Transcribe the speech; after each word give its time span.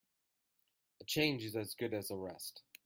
A 0.99 1.03
change 1.05 1.43
is 1.43 1.55
as 1.55 1.75
good 1.75 1.93
as 1.93 2.09
a 2.09 2.17
rest. 2.17 2.63